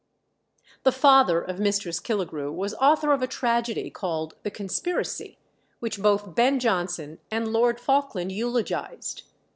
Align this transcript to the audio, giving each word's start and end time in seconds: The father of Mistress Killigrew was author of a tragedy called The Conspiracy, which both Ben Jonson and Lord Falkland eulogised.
The 0.81 0.91
father 0.91 1.39
of 1.43 1.59
Mistress 1.59 1.99
Killigrew 1.99 2.51
was 2.51 2.73
author 2.81 3.13
of 3.13 3.21
a 3.21 3.27
tragedy 3.27 3.91
called 3.91 4.33
The 4.41 4.49
Conspiracy, 4.49 5.37
which 5.79 6.01
both 6.01 6.33
Ben 6.33 6.59
Jonson 6.59 7.19
and 7.29 7.49
Lord 7.49 7.79
Falkland 7.79 8.31
eulogised. 8.31 9.21